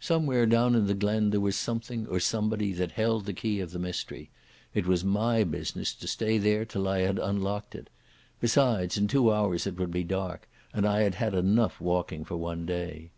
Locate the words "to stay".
5.96-6.38